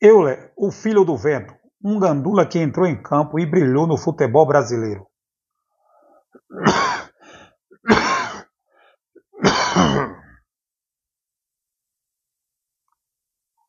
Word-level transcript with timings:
Euler, 0.00 0.52
o 0.56 0.70
filho 0.70 1.04
do 1.04 1.16
vento, 1.16 1.52
um 1.84 1.98
gandula 1.98 2.46
que 2.46 2.56
entrou 2.60 2.86
em 2.86 3.02
campo 3.02 3.36
e 3.36 3.44
brilhou 3.44 3.84
no 3.84 3.96
futebol 3.96 4.46
brasileiro. 4.46 5.04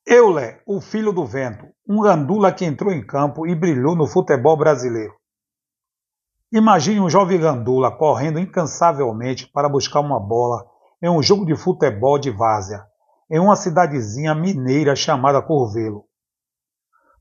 Euler, 0.06 0.62
o 0.68 0.80
filho 0.80 1.12
do 1.12 1.26
vento, 1.26 1.66
um 1.88 2.00
gandula 2.00 2.54
que 2.54 2.64
entrou 2.64 2.92
em 2.92 3.04
campo 3.04 3.48
e 3.48 3.56
brilhou 3.56 3.96
no 3.96 4.06
futebol 4.06 4.56
brasileiro. 4.56 5.16
Imagine 6.52 7.00
um 7.00 7.10
jovem 7.10 7.40
gandula 7.40 7.90
correndo 7.98 8.38
incansavelmente 8.38 9.48
para 9.52 9.68
buscar 9.68 10.02
uma 10.02 10.20
bola 10.20 10.64
em 11.02 11.10
um 11.10 11.24
jogo 11.24 11.44
de 11.44 11.56
futebol 11.56 12.20
de 12.20 12.30
várzea, 12.30 12.86
em 13.32 13.40
uma 13.40 13.56
cidadezinha 13.56 14.36
mineira 14.36 14.96
chamada 14.96 15.42
Curvelo. 15.42 16.09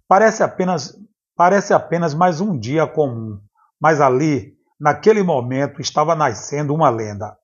Parece 0.09 0.43
apenas, 0.43 0.99
parece 1.37 1.75
apenas 1.75 2.15
mais 2.15 2.41
um 2.41 2.59
dia 2.59 2.87
comum, 2.87 3.39
mas 3.79 4.01
ali, 4.01 4.57
naquele 4.81 5.23
momento, 5.23 5.83
estava 5.83 6.15
nascendo 6.15 6.75
uma 6.75 6.89
lenda. 6.89 7.37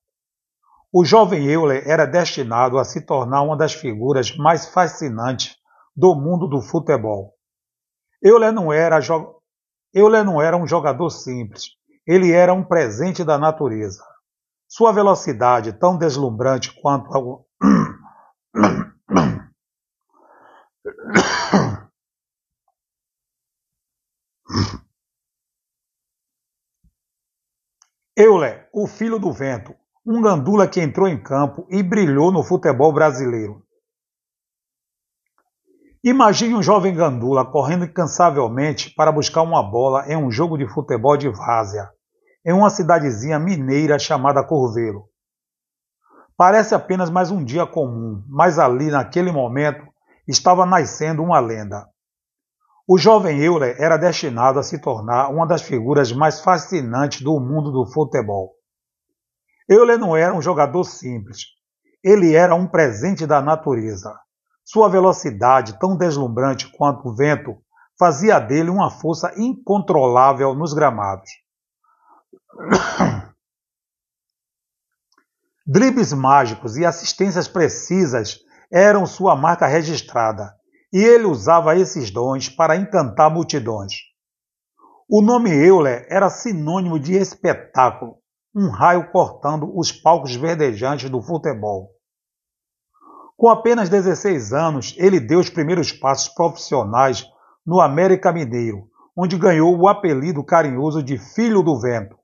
O 0.90 1.04
jovem 1.04 1.44
Euler 1.44 1.86
era 1.86 2.06
destinado 2.06 2.78
a 2.78 2.84
se 2.84 3.02
tornar 3.02 3.42
uma 3.42 3.54
das 3.54 3.74
figuras 3.74 4.34
mais 4.38 4.66
fascinantes 4.66 5.56
do 5.94 6.14
mundo 6.14 6.48
do 6.48 6.62
futebol. 6.62 7.34
Euler 8.22 8.50
não 8.52 8.72
era, 8.72 8.98
Euler 9.92 10.24
não 10.24 10.40
era 10.40 10.56
um 10.56 10.66
jogador 10.66 11.10
simples, 11.10 11.64
ele 12.06 12.32
era 12.32 12.54
um 12.54 12.64
presente 12.64 13.22
da 13.22 13.36
natureza. 13.36 14.02
Sua 14.66 14.90
velocidade, 14.90 15.74
tão 15.74 15.98
deslumbrante 15.98 16.72
quanto 16.80 17.44
Euler, 28.16 28.68
o 28.72 28.86
filho 28.86 29.18
do 29.18 29.32
vento, 29.32 29.74
um 30.06 30.22
gandula 30.22 30.68
que 30.68 30.80
entrou 30.80 31.08
em 31.08 31.20
campo 31.20 31.66
e 31.68 31.82
brilhou 31.82 32.30
no 32.30 32.44
futebol 32.44 32.92
brasileiro. 32.92 33.66
Imagine 36.04 36.54
um 36.54 36.62
jovem 36.62 36.94
gandula 36.94 37.44
correndo 37.44 37.84
incansavelmente 37.84 38.94
para 38.94 39.10
buscar 39.10 39.42
uma 39.42 39.68
bola 39.68 40.06
em 40.06 40.16
um 40.16 40.30
jogo 40.30 40.56
de 40.56 40.68
futebol 40.68 41.16
de 41.16 41.28
várzea, 41.28 41.90
em 42.46 42.52
uma 42.52 42.70
cidadezinha 42.70 43.36
mineira 43.40 43.98
chamada 43.98 44.44
Curvelo. 44.44 45.08
Parece 46.36 46.72
apenas 46.72 47.10
mais 47.10 47.32
um 47.32 47.42
dia 47.42 47.66
comum, 47.66 48.22
mas 48.28 48.60
ali, 48.60 48.92
naquele 48.92 49.32
momento, 49.32 49.84
estava 50.28 50.64
nascendo 50.64 51.20
uma 51.20 51.40
lenda. 51.40 51.84
O 52.86 52.98
jovem 52.98 53.40
Euler 53.40 53.80
era 53.80 53.96
destinado 53.96 54.58
a 54.58 54.62
se 54.62 54.78
tornar 54.78 55.30
uma 55.30 55.46
das 55.46 55.62
figuras 55.62 56.12
mais 56.12 56.40
fascinantes 56.40 57.22
do 57.22 57.40
mundo 57.40 57.72
do 57.72 57.86
futebol. 57.90 58.52
Euler 59.66 59.98
não 59.98 60.14
era 60.14 60.34
um 60.34 60.42
jogador 60.42 60.84
simples. 60.84 61.46
Ele 62.02 62.34
era 62.34 62.54
um 62.54 62.66
presente 62.66 63.26
da 63.26 63.40
natureza. 63.40 64.14
Sua 64.62 64.90
velocidade, 64.90 65.78
tão 65.78 65.96
deslumbrante 65.96 66.70
quanto 66.76 67.08
o 67.08 67.14
vento, 67.16 67.56
fazia 67.98 68.38
dele 68.38 68.68
uma 68.68 68.90
força 68.90 69.32
incontrolável 69.38 70.54
nos 70.54 70.74
gramados. 70.74 71.30
Dribles 75.66 76.12
mágicos 76.12 76.76
e 76.76 76.84
assistências 76.84 77.48
precisas 77.48 78.40
eram 78.70 79.06
sua 79.06 79.34
marca 79.34 79.66
registrada, 79.66 80.54
e 80.94 81.02
ele 81.02 81.24
usava 81.24 81.74
esses 81.74 82.12
dons 82.12 82.48
para 82.48 82.76
encantar 82.76 83.28
multidões. 83.28 83.94
O 85.10 85.20
nome 85.20 85.50
Euler 85.50 86.06
era 86.08 86.30
sinônimo 86.30 87.00
de 87.00 87.14
espetáculo, 87.14 88.18
um 88.54 88.70
raio 88.70 89.10
cortando 89.10 89.76
os 89.76 89.90
palcos 89.90 90.36
verdejantes 90.36 91.10
do 91.10 91.20
futebol. 91.20 91.90
Com 93.36 93.48
apenas 93.48 93.88
16 93.88 94.52
anos, 94.52 94.94
ele 94.96 95.18
deu 95.18 95.40
os 95.40 95.50
primeiros 95.50 95.90
passos 95.90 96.32
profissionais 96.32 97.26
no 97.66 97.80
América 97.80 98.32
Mineiro, 98.32 98.88
onde 99.16 99.36
ganhou 99.36 99.76
o 99.76 99.88
apelido 99.88 100.44
carinhoso 100.44 101.02
de 101.02 101.18
Filho 101.18 101.60
do 101.64 101.76
Vento. 101.80 102.16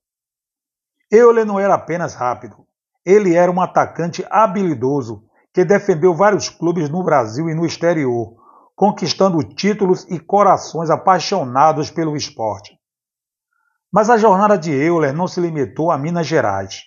Euler 1.11 1.45
não 1.45 1.59
era 1.59 1.75
apenas 1.75 2.15
rápido, 2.15 2.65
ele 3.05 3.35
era 3.35 3.51
um 3.51 3.61
atacante 3.61 4.25
habilidoso 4.31 5.25
que 5.53 5.65
defendeu 5.65 6.15
vários 6.15 6.49
clubes 6.49 6.89
no 6.89 7.03
Brasil 7.03 7.51
e 7.51 7.55
no 7.55 7.67
exterior, 7.67 8.40
conquistando 8.81 9.45
títulos 9.45 10.07
e 10.09 10.19
corações 10.19 10.89
apaixonados 10.89 11.91
pelo 11.91 12.17
esporte. 12.17 12.79
Mas 13.93 14.09
a 14.09 14.17
jornada 14.17 14.57
de 14.57 14.73
Euler 14.73 15.13
não 15.13 15.29
se 15.29 15.39
limitou 15.39 15.91
a 15.91 15.99
Minas 15.99 16.27
Gerais. 16.27 16.85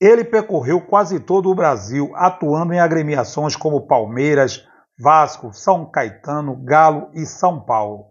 Ele 0.00 0.22
percorreu 0.22 0.80
quase 0.80 1.18
todo 1.18 1.50
o 1.50 1.54
Brasil, 1.56 2.12
atuando 2.14 2.72
em 2.72 2.78
agremiações 2.78 3.56
como 3.56 3.88
Palmeiras, 3.88 4.64
Vasco, 4.96 5.52
São 5.52 5.90
Caetano, 5.90 6.54
Galo 6.62 7.10
e 7.14 7.26
São 7.26 7.60
Paulo. 7.64 8.04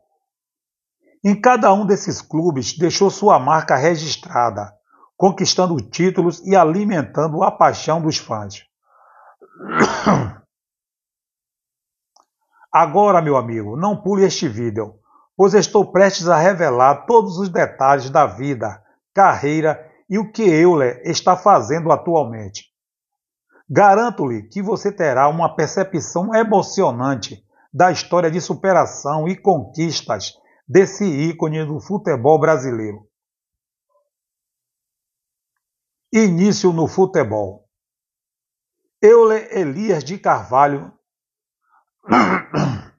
Em 1.23 1.39
cada 1.39 1.71
um 1.73 1.85
desses 1.85 2.21
clubes 2.21 2.77
deixou 2.77 3.09
sua 3.09 3.39
marca 3.39 3.77
registrada, 3.77 4.73
conquistando 5.15 5.77
títulos 5.77 6.45
e 6.45 6.57
alimentando 6.57 7.41
a 7.41 7.49
paixão 7.49 8.01
dos 8.01 8.17
fãs. 8.17 8.65
Agora, 12.77 13.21
meu 13.21 13.37
amigo, 13.37 13.75
não 13.75 14.01
pule 14.01 14.25
este 14.25 14.47
vídeo 14.47 14.99
pois 15.37 15.53
estou 15.53 15.91
prestes 15.91 16.27
a 16.27 16.35
revelar 16.35 17.05
todos 17.05 17.37
os 17.37 17.47
detalhes 17.47 18.09
da 18.09 18.25
vida, 18.25 18.83
carreira 19.13 19.79
e 20.09 20.17
o 20.17 20.31
que 20.31 20.41
Euler 20.41 20.99
está 21.05 21.37
fazendo 21.37 21.91
atualmente. 21.91 22.73
Garanto-lhe 23.69 24.47
que 24.47 24.63
você 24.63 24.91
terá 24.91 25.27
uma 25.27 25.55
percepção 25.55 26.33
emocionante 26.33 27.45
da 27.71 27.91
história 27.91 28.31
de 28.31 28.41
superação 28.41 29.27
e 29.27 29.35
conquistas 29.35 30.33
desse 30.67 31.05
ícone 31.05 31.63
do 31.65 31.79
futebol 31.79 32.39
brasileiro. 32.39 33.07
Início 36.11 36.73
no 36.73 36.87
futebol. 36.87 37.67
Euler 38.99 39.55
Elias 39.55 40.03
de 40.03 40.17
Carvalho 40.17 40.96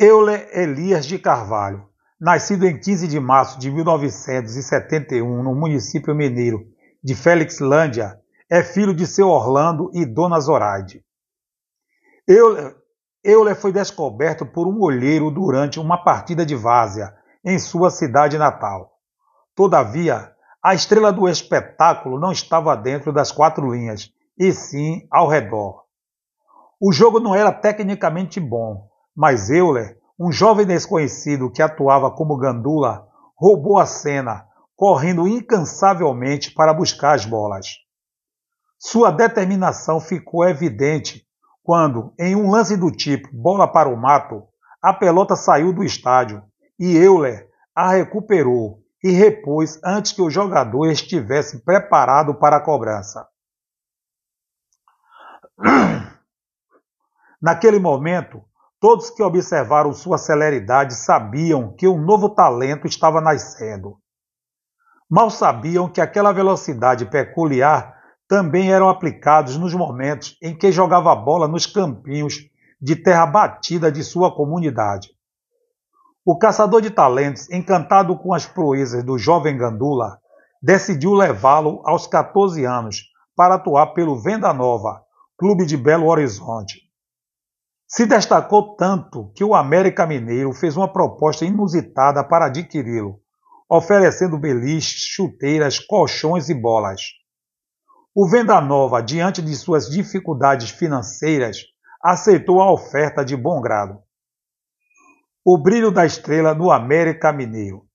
Euler 0.00 0.48
Elias 0.52 1.04
de 1.04 1.18
Carvalho, 1.18 1.86
nascido 2.18 2.66
em 2.66 2.78
15 2.78 3.06
de 3.06 3.20
março 3.20 3.58
de 3.58 3.70
1971 3.70 5.42
no 5.42 5.54
município 5.54 6.14
mineiro 6.14 6.64
de 7.02 7.14
Felixlândia, 7.14 8.18
é 8.50 8.62
filho 8.62 8.94
de 8.94 9.06
seu 9.06 9.28
Orlando 9.28 9.90
e 9.92 10.06
Dona 10.06 10.40
Zoraide. 10.40 11.04
Euler, 12.26 12.74
Euler 13.22 13.54
foi 13.54 13.72
descoberto 13.72 14.46
por 14.46 14.66
um 14.66 14.80
olheiro 14.80 15.30
durante 15.30 15.78
uma 15.78 16.02
partida 16.02 16.46
de 16.46 16.54
várzea 16.54 17.14
em 17.44 17.58
sua 17.58 17.90
cidade 17.90 18.38
natal. 18.38 18.98
Todavia, 19.54 20.32
a 20.62 20.74
estrela 20.74 21.12
do 21.12 21.28
espetáculo 21.28 22.18
não 22.18 22.32
estava 22.32 22.74
dentro 22.76 23.12
das 23.12 23.30
quatro 23.30 23.70
linhas, 23.70 24.10
e 24.38 24.52
sim 24.52 25.06
ao 25.10 25.28
redor. 25.28 25.87
O 26.80 26.92
jogo 26.92 27.18
não 27.18 27.34
era 27.34 27.52
tecnicamente 27.52 28.38
bom, 28.38 28.88
mas 29.14 29.50
Euler, 29.50 29.98
um 30.18 30.30
jovem 30.30 30.64
desconhecido 30.64 31.50
que 31.50 31.60
atuava 31.60 32.08
como 32.08 32.36
gandula, 32.36 33.04
roubou 33.36 33.78
a 33.78 33.86
cena, 33.86 34.46
correndo 34.76 35.26
incansavelmente 35.26 36.52
para 36.52 36.72
buscar 36.72 37.16
as 37.16 37.24
bolas. 37.24 37.66
Sua 38.78 39.10
determinação 39.10 40.00
ficou 40.00 40.48
evidente 40.48 41.26
quando, 41.64 42.14
em 42.16 42.36
um 42.36 42.48
lance 42.48 42.76
do 42.76 42.92
tipo 42.92 43.28
bola 43.32 43.66
para 43.66 43.88
o 43.88 43.96
mato, 43.96 44.44
a 44.80 44.94
pelota 44.94 45.34
saiu 45.34 45.72
do 45.72 45.82
estádio 45.82 46.42
e 46.78 46.96
Euler 46.96 47.48
a 47.74 47.90
recuperou 47.90 48.78
e 49.02 49.10
repôs 49.10 49.80
antes 49.84 50.12
que 50.12 50.22
o 50.22 50.30
jogador 50.30 50.86
estivesse 50.86 51.64
preparado 51.64 52.34
para 52.34 52.56
a 52.56 52.64
cobrança. 52.64 53.26
Naquele 57.40 57.78
momento, 57.78 58.42
Todos 58.80 59.10
que 59.10 59.24
observaram 59.24 59.92
sua 59.92 60.18
celeridade 60.18 60.94
sabiam 60.94 61.74
que 61.76 61.88
um 61.88 62.00
novo 62.00 62.28
talento 62.28 62.86
estava 62.86 63.20
nascendo. 63.20 63.98
Mal 65.10 65.30
sabiam 65.30 65.88
que 65.88 66.00
aquela 66.00 66.30
velocidade 66.30 67.04
peculiar 67.06 67.96
também 68.28 68.70
eram 68.70 68.88
aplicados 68.88 69.56
nos 69.56 69.74
momentos 69.74 70.36
em 70.40 70.56
que 70.56 70.70
jogava 70.70 71.10
a 71.10 71.16
bola 71.16 71.48
nos 71.48 71.66
campinhos 71.66 72.48
de 72.80 72.94
terra 72.94 73.26
batida 73.26 73.90
de 73.90 74.04
sua 74.04 74.32
comunidade. 74.32 75.08
O 76.24 76.38
caçador 76.38 76.80
de 76.80 76.90
talentos, 76.90 77.50
encantado 77.50 78.16
com 78.16 78.32
as 78.32 78.46
proezas 78.46 79.02
do 79.02 79.18
jovem 79.18 79.56
Gandula, 79.56 80.20
decidiu 80.62 81.14
levá-lo 81.14 81.82
aos 81.84 82.06
14 82.06 82.64
anos 82.64 83.06
para 83.34 83.56
atuar 83.56 83.88
pelo 83.88 84.20
Venda 84.20 84.52
Nova, 84.52 85.02
clube 85.36 85.66
de 85.66 85.76
Belo 85.76 86.06
Horizonte. 86.06 86.87
Se 87.90 88.04
destacou 88.04 88.76
tanto 88.76 89.32
que 89.34 89.42
o 89.42 89.54
América 89.54 90.06
Mineiro 90.06 90.52
fez 90.52 90.76
uma 90.76 90.92
proposta 90.92 91.46
inusitada 91.46 92.22
para 92.22 92.44
adquiri-lo, 92.44 93.18
oferecendo 93.66 94.38
beliches, 94.38 95.06
chuteiras, 95.06 95.78
colchões 95.78 96.50
e 96.50 96.54
bolas. 96.54 97.00
O 98.14 98.28
Venda 98.28 98.60
Nova, 98.60 99.00
diante 99.00 99.40
de 99.40 99.56
suas 99.56 99.88
dificuldades 99.88 100.68
financeiras, 100.68 101.62
aceitou 102.02 102.60
a 102.60 102.70
oferta 102.70 103.24
de 103.24 103.34
bom 103.34 103.58
grado. 103.58 104.02
O 105.42 105.56
brilho 105.56 105.90
da 105.90 106.04
estrela 106.04 106.54
no 106.54 106.70
América 106.70 107.32
Mineiro. 107.32 107.88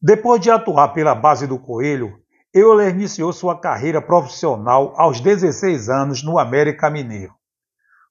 Depois 0.00 0.40
de 0.40 0.50
atuar 0.50 0.88
pela 0.94 1.14
base 1.14 1.46
do 1.46 1.58
Coelho, 1.58 2.21
Euler 2.54 2.90
iniciou 2.90 3.32
sua 3.32 3.58
carreira 3.58 4.02
profissional 4.02 4.92
aos 4.96 5.22
16 5.22 5.88
anos 5.88 6.22
no 6.22 6.38
América 6.38 6.90
Mineiro. 6.90 7.32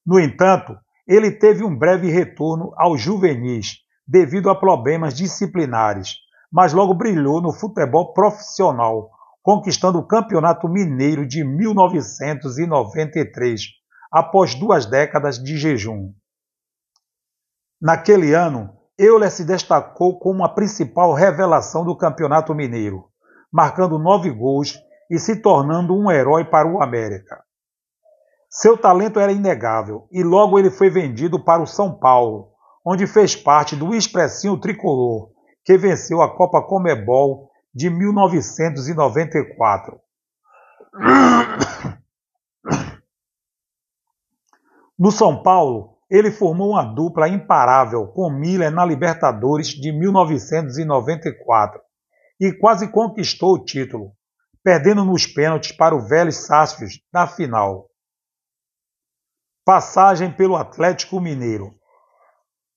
No 0.03 0.19
entanto, 0.19 0.75
ele 1.07 1.29
teve 1.29 1.63
um 1.63 1.77
breve 1.77 2.09
retorno 2.09 2.73
aos 2.75 2.99
juvenis 2.99 3.81
devido 4.07 4.49
a 4.49 4.59
problemas 4.59 5.13
disciplinares, 5.13 6.15
mas 6.51 6.73
logo 6.73 6.95
brilhou 6.95 7.39
no 7.39 7.53
futebol 7.53 8.13
profissional, 8.13 9.11
conquistando 9.43 9.99
o 9.99 10.07
Campeonato 10.07 10.67
Mineiro 10.67 11.27
de 11.27 11.43
1993, 11.43 13.61
após 14.11 14.55
duas 14.55 14.88
décadas 14.88 15.38
de 15.38 15.55
jejum. 15.55 16.15
Naquele 17.79 18.33
ano, 18.33 18.75
Euler 18.97 19.29
se 19.29 19.45
destacou 19.45 20.17
como 20.17 20.43
a 20.43 20.49
principal 20.49 21.13
revelação 21.13 21.85
do 21.85 21.95
Campeonato 21.95 22.55
Mineiro, 22.55 23.11
marcando 23.51 24.00
nove 24.00 24.30
gols 24.30 24.80
e 25.09 25.19
se 25.19 25.42
tornando 25.42 25.94
um 25.94 26.09
herói 26.09 26.45
para 26.45 26.68
o 26.68 26.81
América. 26.81 27.44
Seu 28.50 28.77
talento 28.77 29.19
era 29.19 29.31
inegável 29.31 30.07
e 30.12 30.24
logo 30.24 30.57
ele 30.57 30.71
foi 30.71 30.89
vendido 30.89 31.44
para 31.44 31.62
o 31.62 31.68
São 31.68 31.94
Paulo, 31.94 32.51
onde 32.86 33.06
fez 33.06 33.36
parte 33.36 33.75
do 33.75 33.94
expressinho 33.94 34.57
tricolor, 34.57 35.30
que 35.65 35.77
venceu 35.77 36.21
a 36.21 36.36
Copa 36.36 36.62
Comebol 36.62 37.50
de 37.74 37.89
1994. 37.89 40.00
No 44.98 45.12
São 45.12 45.42
Paulo, 45.42 45.98
ele 46.09 46.30
formou 46.30 46.71
uma 46.71 46.83
dupla 46.83 47.27
imparável 47.27 48.07
com 48.07 48.30
Miller 48.30 48.71
na 48.71 48.86
Libertadores 48.86 49.69
de 49.69 49.92
1994 49.92 51.81
e 52.41 52.51
quase 52.51 52.91
conquistou 52.91 53.53
o 53.53 53.63
título, 53.63 54.11
perdendo 54.63 55.05
nos 55.05 55.27
pênaltis 55.27 55.71
para 55.71 55.95
o 55.95 56.01
Vélez 56.01 56.47
Sarsfield 56.47 56.99
na 57.13 57.27
final. 57.27 57.88
Passagem 59.63 60.35
pelo 60.35 60.55
Atlético 60.55 61.21
Mineiro. 61.21 61.75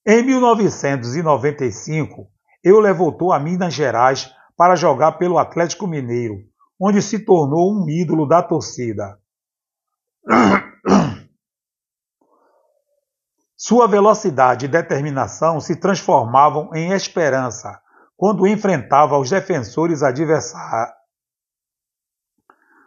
Em 0.06 0.22
1995, 0.22 2.30
Euler 2.62 2.94
voltou 2.94 3.32
a 3.32 3.40
Minas 3.40 3.72
Gerais 3.72 4.30
para 4.54 4.76
jogar 4.76 5.12
pelo 5.12 5.38
Atlético 5.38 5.86
Mineiro, 5.86 6.42
onde 6.78 7.00
se 7.00 7.24
tornou 7.24 7.74
um 7.74 7.88
ídolo 7.88 8.28
da 8.28 8.42
torcida. 8.42 9.18
Sua 13.56 13.88
velocidade 13.88 14.66
e 14.66 14.68
determinação 14.68 15.58
se 15.58 15.74
transformavam 15.74 16.68
em 16.74 16.92
esperança 16.92 17.82
quando 18.16 18.46
enfrentava 18.46 19.18
os 19.18 19.30
defensores 19.30 20.02
adversários. 20.02 20.94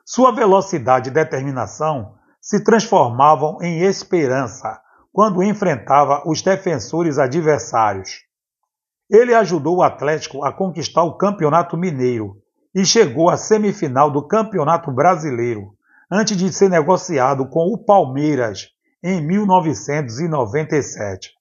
Sua 0.06 0.32
velocidade 0.32 1.10
e 1.10 1.14
determinação 1.14 2.16
se 2.42 2.64
transformavam 2.64 3.58
em 3.62 3.82
esperança 3.82 4.82
quando 5.12 5.44
enfrentava 5.44 6.24
os 6.26 6.42
defensores 6.42 7.18
adversários. 7.18 8.22
Ele 9.10 9.34
ajudou 9.34 9.78
o 9.78 9.84
Atlético 9.84 10.46
a 10.46 10.54
conquistar 10.54 11.04
o 11.04 11.18
Campeonato 11.18 11.76
Mineiro 11.76 12.38
e 12.74 12.86
chegou 12.86 13.30
à 13.30 13.36
semifinal 13.36 14.10
do 14.12 14.26
Campeonato 14.28 14.92
Brasileiro, 14.92 15.76
antes 16.12 16.38
de 16.38 16.54
ser 16.54 16.70
negociado 16.70 17.50
com 17.50 17.74
o 17.74 17.78
Palmeiras 17.78 18.68
em 19.04 19.22
1997. 19.26 21.32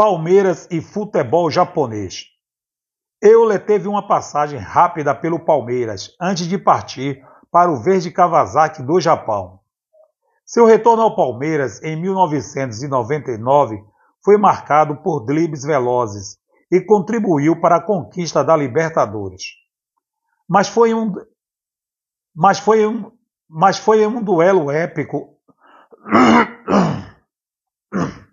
Palmeiras 0.00 0.66
e 0.70 0.80
futebol 0.80 1.50
japonês. 1.50 2.24
Euler 3.20 3.66
teve 3.66 3.86
uma 3.86 4.08
passagem 4.08 4.58
rápida 4.58 5.14
pelo 5.14 5.44
Palmeiras 5.44 6.16
antes 6.18 6.46
de 6.46 6.56
partir 6.56 7.22
para 7.50 7.70
o 7.70 7.76
Verde 7.82 8.10
Kawasaki 8.10 8.82
do 8.82 8.98
Japão. 8.98 9.60
Seu 10.46 10.64
retorno 10.64 11.02
ao 11.02 11.14
Palmeiras 11.14 11.82
em 11.82 12.00
1999 12.00 13.84
foi 14.24 14.38
marcado 14.38 14.96
por 15.02 15.26
dribles 15.26 15.64
velozes 15.64 16.38
e 16.72 16.80
contribuiu 16.80 17.60
para 17.60 17.76
a 17.76 17.82
conquista 17.82 18.42
da 18.42 18.56
Libertadores. 18.56 19.42
Mas 20.48 20.66
foi 20.66 20.94
um, 20.94 21.12
mas 22.34 22.58
foi 22.58 22.86
um, 22.86 23.12
mas 23.46 23.76
foi 23.76 24.06
um 24.06 24.22
duelo 24.22 24.70
épico. 24.70 25.36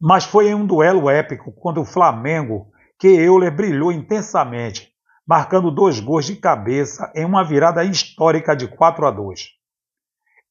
Mas 0.00 0.24
foi 0.24 0.48
em 0.48 0.54
um 0.54 0.66
duelo 0.66 1.10
épico 1.10 1.52
quando 1.52 1.80
o 1.80 1.84
Flamengo 1.84 2.70
que 2.98 3.08
Euler 3.08 3.54
brilhou 3.54 3.92
intensamente, 3.92 4.92
marcando 5.26 5.70
dois 5.70 6.00
gols 6.00 6.26
de 6.26 6.36
cabeça 6.36 7.12
em 7.14 7.24
uma 7.24 7.44
virada 7.44 7.84
histórica 7.84 8.56
de 8.56 8.66
4 8.68 9.06
a 9.06 9.10
2. 9.10 9.48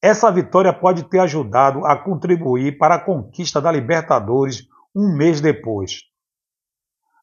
Essa 0.01 0.31
vitória 0.31 0.71
pode 0.71 1.03
ter 1.09 1.19
ajudado 1.19 1.85
a 1.85 1.95
contribuir 1.95 2.77
para 2.77 2.95
a 2.95 2.99
conquista 3.03 3.59
da 3.59 3.71
Libertadores 3.71 4.67
um 4.95 5.15
mês 5.15 5.41
depois. 5.41 6.01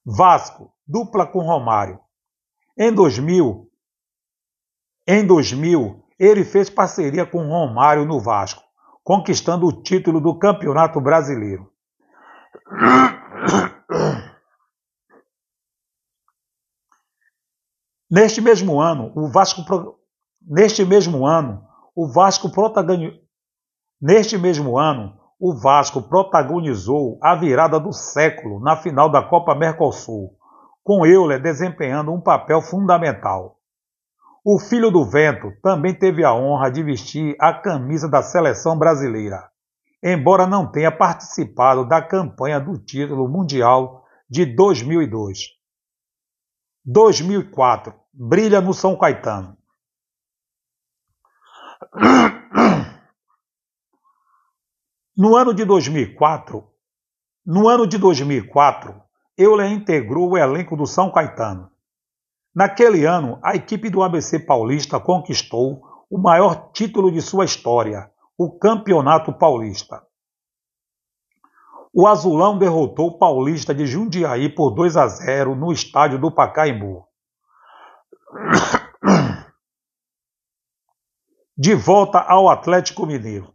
Vasco, 0.04 0.72
dupla 0.86 1.26
com 1.26 1.38
Romário. 1.40 2.00
Em 2.76 2.92
2000, 2.92 3.70
em 5.06 5.26
2000, 5.26 6.02
ele 6.18 6.44
fez 6.44 6.70
parceria 6.70 7.26
com 7.26 7.46
Romário 7.46 8.06
no 8.06 8.18
Vasco, 8.18 8.62
conquistando 9.02 9.66
o 9.66 9.82
título 9.82 10.18
do 10.18 10.38
Campeonato 10.38 10.98
Brasileiro. 11.00 11.70
Neste 18.10 18.40
mesmo 18.40 18.80
ano, 18.80 19.12
o 19.16 19.28
Vasco 19.28 19.64
neste 20.40 20.84
mesmo 20.84 21.26
ano, 21.26 21.66
o 21.96 22.06
Vasco 22.06 22.50
protagonizou 22.50 23.24
Neste 24.06 24.36
mesmo 24.36 24.76
ano, 24.76 25.18
o 25.40 25.54
Vasco 25.54 26.02
protagonizou 26.02 27.18
a 27.22 27.34
virada 27.34 27.80
do 27.80 27.90
século 27.90 28.60
na 28.60 28.76
final 28.76 29.08
da 29.08 29.22
Copa 29.22 29.54
Mercosul, 29.54 30.36
com 30.82 31.06
Euler 31.06 31.40
desempenhando 31.40 32.12
um 32.12 32.20
papel 32.20 32.60
fundamental. 32.60 33.56
O 34.44 34.58
filho 34.58 34.90
do 34.90 35.06
vento 35.06 35.52
também 35.62 35.94
teve 35.94 36.22
a 36.22 36.34
honra 36.34 36.70
de 36.70 36.82
vestir 36.82 37.34
a 37.40 37.54
camisa 37.54 38.06
da 38.06 38.22
seleção 38.22 38.76
brasileira, 38.76 39.48
embora 40.04 40.46
não 40.46 40.70
tenha 40.70 40.92
participado 40.92 41.88
da 41.88 42.02
campanha 42.02 42.60
do 42.60 42.78
título 42.78 43.26
mundial 43.26 44.04
de 44.28 44.44
2002. 44.44 45.54
2004 46.84 47.94
brilha 48.12 48.60
no 48.60 48.74
São 48.74 48.98
Caetano. 48.98 49.56
No 55.16 55.36
ano 55.36 55.54
de 55.54 55.64
2004, 55.64 56.68
no 57.46 57.68
ano 57.68 57.86
de 57.86 57.96
2004, 57.98 59.00
Euler 59.38 59.70
integrou 59.70 60.30
o 60.30 60.36
elenco 60.36 60.76
do 60.76 60.88
São 60.88 61.08
Caetano. 61.08 61.70
Naquele 62.52 63.04
ano, 63.04 63.38
a 63.40 63.54
equipe 63.54 63.88
do 63.88 64.02
ABC 64.02 64.40
Paulista 64.40 64.98
conquistou 64.98 65.80
o 66.10 66.18
maior 66.18 66.72
título 66.72 67.12
de 67.12 67.22
sua 67.22 67.44
história, 67.44 68.10
o 68.36 68.50
Campeonato 68.58 69.32
Paulista. 69.32 70.02
O 71.92 72.08
Azulão 72.08 72.58
derrotou 72.58 73.08
o 73.08 73.18
Paulista 73.18 73.72
de 73.72 73.86
Jundiaí 73.86 74.48
por 74.48 74.70
2 74.70 74.96
a 74.96 75.06
0 75.06 75.54
no 75.54 75.72
estádio 75.72 76.18
do 76.18 76.32
Pacaembu. 76.32 77.06
De 81.56 81.72
volta 81.74 82.18
ao 82.18 82.48
Atlético 82.48 83.06
Mineiro. 83.06 83.54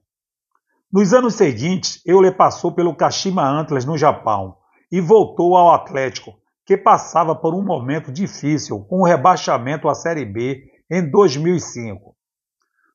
Nos 0.92 1.14
anos 1.14 1.36
seguintes, 1.36 2.02
Euler 2.06 2.36
passou 2.38 2.72
pelo 2.72 2.96
Kashima 2.96 3.46
Antlers 3.46 3.84
no 3.84 3.98
Japão 3.98 4.58
e 4.90 5.02
voltou 5.02 5.58
ao 5.58 5.74
Atlético, 5.74 6.40
que 6.66 6.78
passava 6.78 7.36
por 7.36 7.54
um 7.54 7.62
momento 7.62 8.10
difícil 8.10 8.86
com 8.86 9.02
o 9.02 9.06
rebaixamento 9.06 9.90
à 9.90 9.94
Série 9.94 10.26
B 10.26 10.64
em 10.90 11.12
2005. 11.12 12.16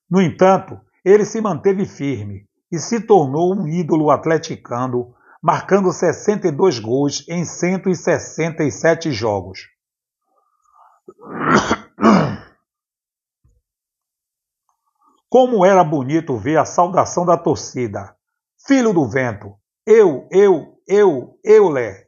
No 0.09 0.19
entanto, 0.19 0.81
ele 1.05 1.23
se 1.23 1.39
manteve 1.39 1.85
firme 1.85 2.49
e 2.71 2.79
se 2.79 2.99
tornou 2.99 3.55
um 3.55 3.67
ídolo 3.67 4.09
atleticano, 4.09 5.13
marcando 5.41 5.93
62 5.93 6.79
gols 6.79 7.23
em 7.29 7.45
167 7.45 9.11
jogos. 9.11 9.59
Como 15.29 15.63
era 15.63 15.83
bonito 15.83 16.35
ver 16.37 16.57
a 16.57 16.65
saudação 16.65 17.23
da 17.23 17.37
torcida. 17.37 18.17
Filho 18.65 18.91
do 18.91 19.07
vento, 19.07 19.55
eu, 19.85 20.27
eu, 20.31 20.79
eu, 20.87 21.37
eu, 21.43 21.69
Lé. 21.69 22.07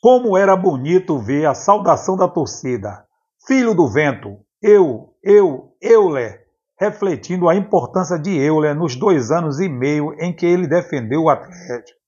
Como 0.00 0.38
era 0.38 0.56
bonito 0.56 1.18
ver 1.18 1.44
a 1.46 1.54
saudação 1.54 2.16
da 2.16 2.26
torcida. 2.28 3.06
Filho 3.46 3.74
do 3.74 3.86
vento, 3.86 4.44
eu, 4.64 5.14
eu, 5.22 5.76
Euler, 5.78 6.42
refletindo 6.80 7.50
a 7.50 7.54
importância 7.54 8.18
de 8.18 8.34
Euler 8.34 8.74
nos 8.74 8.96
dois 8.96 9.30
anos 9.30 9.60
e 9.60 9.68
meio 9.68 10.14
em 10.18 10.34
que 10.34 10.46
ele 10.46 10.66
defendeu 10.66 11.24
o 11.24 11.28
Atlético. 11.28 12.00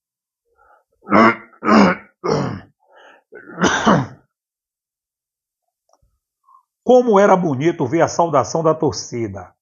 Como 6.83 7.21
era 7.21 7.37
bonito 7.37 7.87
ver 7.87 8.01
a 8.01 8.09
saudação 8.09 8.63
da 8.63 8.75
torcida. 8.75 9.53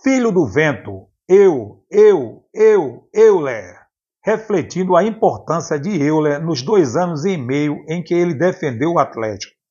Filho 0.00 0.30
do 0.30 0.46
vento, 0.46 1.08
eu, 1.28 1.84
eu, 1.90 2.44
eu, 2.54 3.08
Euler, 3.12 3.80
refletindo 4.24 4.94
a 4.94 5.02
importância 5.02 5.76
de 5.76 6.00
Euler 6.00 6.40
nos 6.40 6.62
dois 6.62 6.94
anos 6.94 7.24
e 7.24 7.36
meio 7.36 7.84
em 7.88 8.00
que 8.00 8.14
ele 8.14 8.32
defendeu 8.32 8.92
o 8.92 8.98
Atlético. 9.00 9.63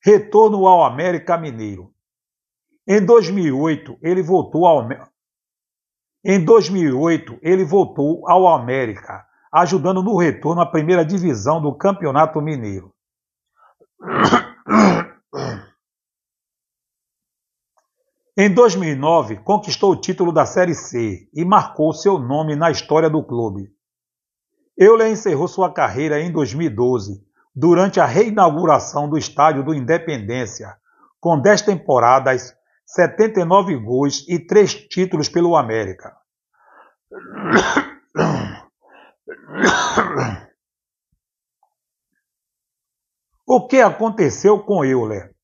Retorno 0.00 0.66
ao 0.66 0.84
América 0.84 1.36
Mineiro. 1.36 1.92
Em 2.86 3.04
2008, 3.04 3.98
ele 4.00 4.22
voltou 4.22 4.66
ao 4.66 4.88
Em 6.24 6.44
2008, 6.44 7.38
ele 7.42 7.64
voltou 7.64 8.28
ao 8.28 8.48
América, 8.48 9.26
ajudando 9.52 10.02
no 10.02 10.16
retorno 10.16 10.60
à 10.60 10.66
primeira 10.66 11.04
divisão 11.04 11.60
do 11.60 11.74
Campeonato 11.76 12.40
Mineiro. 12.40 12.94
Em 18.40 18.54
2009, 18.54 19.38
conquistou 19.38 19.90
o 19.90 20.00
título 20.00 20.30
da 20.30 20.46
Série 20.46 20.72
C 20.72 21.28
e 21.34 21.44
marcou 21.44 21.92
seu 21.92 22.20
nome 22.20 22.54
na 22.54 22.70
história 22.70 23.10
do 23.10 23.20
clube. 23.20 23.68
Euler 24.76 25.10
encerrou 25.10 25.48
sua 25.48 25.72
carreira 25.72 26.20
em 26.20 26.30
2012, 26.30 27.20
durante 27.54 28.00
a 28.00 28.06
reinauguração 28.06 29.08
do 29.08 29.18
estádio 29.18 29.62
do 29.62 29.74
Independência, 29.74 30.76
com 31.20 31.40
10 31.40 31.62
temporadas, 31.62 32.54
79 32.86 33.76
gols 33.76 34.24
e 34.28 34.38
3 34.38 34.88
títulos 34.88 35.28
pelo 35.28 35.56
América. 35.56 36.16
O 43.46 43.66
que 43.66 43.80
aconteceu 43.80 44.58
com 44.62 44.84
Euler? 44.84 45.34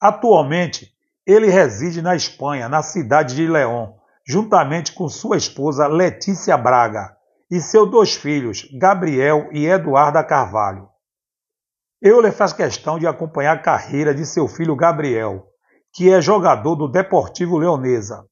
Atualmente, 0.00 0.94
ele 1.26 1.48
reside 1.48 2.00
na 2.00 2.14
Espanha, 2.14 2.68
na 2.68 2.82
cidade 2.82 3.34
de 3.34 3.46
León, 3.46 3.94
juntamente 4.26 4.92
com 4.92 5.08
sua 5.08 5.36
esposa 5.36 5.86
Letícia 5.86 6.56
Braga 6.56 7.16
e 7.50 7.60
seus 7.60 7.90
dois 7.90 8.14
filhos, 8.14 8.68
Gabriel 8.78 9.48
e 9.52 9.66
Eduarda 9.66 10.22
Carvalho. 10.22 10.88
Euler 12.00 12.32
faz 12.32 12.52
questão 12.52 12.96
de 12.98 13.06
acompanhar 13.08 13.56
a 13.56 13.60
carreira 13.60 14.14
de 14.14 14.24
seu 14.24 14.46
filho 14.46 14.76
Gabriel, 14.76 15.48
que 15.92 16.12
é 16.12 16.20
jogador 16.20 16.76
do 16.76 16.86
Deportivo 16.86 17.58
Leonesa. 17.58 18.24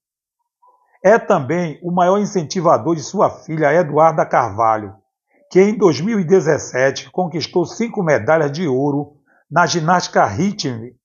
É 1.05 1.19
também 1.19 1.79
o 1.83 1.91
maior 1.91 2.19
incentivador 2.19 2.95
de 2.95 3.03
sua 3.03 3.29
filha 3.29 3.73
Eduarda 3.73 4.25
Carvalho, 4.25 4.95
que 5.51 5.61
em 5.61 5.77
2017 5.77 7.11
conquistou 7.11 7.67
cinco 7.67 8.05
medalhas 8.05 8.53
de 8.53 8.69
ouro 8.69 9.17
na 9.51 9.67
ginástica 9.67 10.25
rítmica. 10.27 10.97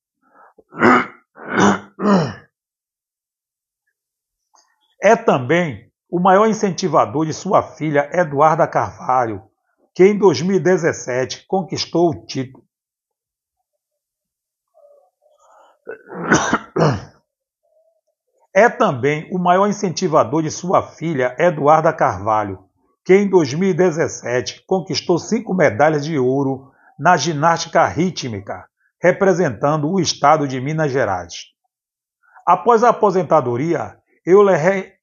É 5.02 5.16
também 5.16 5.90
o 6.08 6.20
maior 6.20 6.46
incentivador 6.46 7.26
de 7.26 7.32
sua 7.32 7.60
filha 7.60 8.08
Eduarda 8.12 8.68
Carvalho, 8.68 9.42
que 9.94 10.04
em 10.04 10.18
2017 10.18 11.44
conquistou 11.46 12.10
o 12.10 12.26
título. 12.26 12.64
É 18.54 18.68
também 18.68 19.28
o 19.32 19.38
maior 19.38 19.66
incentivador 19.66 20.42
de 20.42 20.50
sua 20.50 20.82
filha, 20.82 21.34
Eduarda 21.38 21.92
Carvalho, 21.92 22.68
que 23.04 23.14
em 23.14 23.28
2017 23.28 24.64
conquistou 24.66 25.18
cinco 25.18 25.54
medalhas 25.54 26.04
de 26.04 26.18
ouro 26.18 26.70
na 26.98 27.16
ginástica 27.16 27.86
rítmica, 27.86 28.68
representando 29.02 29.90
o 29.90 29.98
estado 29.98 30.46
de 30.46 30.60
Minas 30.60 30.92
Gerais. 30.92 31.46
Após 32.46 32.84
a 32.84 32.90
aposentadoria, 32.90 33.96
Euler, 34.24 34.98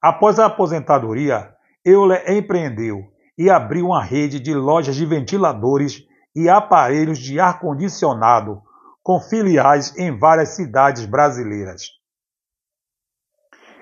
Após 0.00 0.38
a 0.38 0.46
aposentadoria, 0.46 1.54
Euler 1.84 2.30
empreendeu 2.30 3.13
e 3.36 3.50
abriu 3.50 3.86
uma 3.86 4.02
rede 4.02 4.38
de 4.38 4.54
lojas 4.54 4.96
de 4.96 5.04
ventiladores 5.04 6.06
e 6.34 6.48
aparelhos 6.48 7.18
de 7.18 7.38
ar-condicionado 7.38 8.62
com 9.02 9.20
filiais 9.20 9.94
em 9.96 10.16
várias 10.16 10.50
cidades 10.50 11.04
brasileiras. 11.04 11.90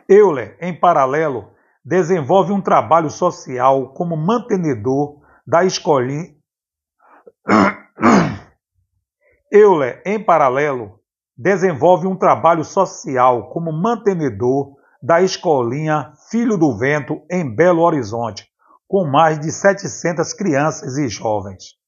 Euler, 0.09 0.57
em 0.61 0.79
paralelo, 0.79 1.51
desenvolve 1.85 2.53
um 2.53 2.61
trabalho 2.61 3.09
social 3.09 3.93
como 3.93 4.17
mantenedor 4.17 5.21
da 5.47 5.65
escolinha. 5.65 6.35
Euler, 9.51 10.03
em 10.05 10.23
paralelo, 10.23 11.01
desenvolve 11.37 12.07
um 12.07 12.17
trabalho 12.17 12.65
social 12.65 13.51
como 13.51 13.73
mantenedor 13.73 14.77
da 15.03 15.21
escolinha 15.21 16.13
Filho 16.31 16.57
do 16.57 16.77
Vento 16.77 17.23
em 17.31 17.55
Belo 17.55 17.83
Horizonte, 17.83 18.52
com 18.93 19.07
mais 19.07 19.41
de 19.41 19.51
700 19.51 20.35
crianças 20.35 20.99
e 20.99 21.09
jovens. 21.09 21.82